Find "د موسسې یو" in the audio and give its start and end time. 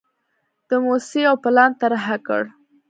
0.69-1.35